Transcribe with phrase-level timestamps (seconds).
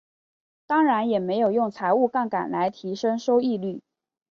[0.65, 3.83] 当然也没有用财务杠杆来提升收益率。